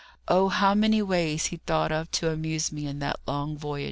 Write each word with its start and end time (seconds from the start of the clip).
Oh, 0.27 0.49
how 0.49 0.73
many 0.73 1.03
ways 1.03 1.45
he 1.45 1.57
thought 1.57 1.91
of 1.91 2.09
to 2.13 2.31
amuse 2.31 2.71
me 2.71 2.87
in 2.87 2.97
that 3.01 3.19
long 3.27 3.55
voyage! 3.55 3.79